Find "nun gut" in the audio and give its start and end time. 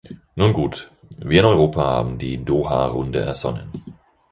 0.35-0.89